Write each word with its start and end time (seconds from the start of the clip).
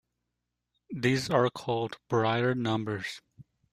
These 0.89 1.29
are 1.29 1.51
called 1.51 1.99
Brier 2.09 2.55
numbers. 2.55 3.21